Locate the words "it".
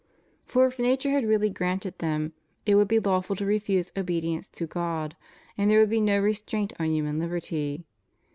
2.65-2.73